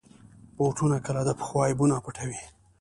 [0.57, 2.41] بوټونه کله د پښو عیبونه پټوي.